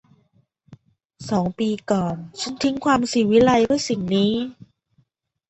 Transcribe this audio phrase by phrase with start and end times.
[1.29, 4.31] สองปีก่อน ฉันทิ้งความศิวิไลซ์เพื่อสิ่งนี้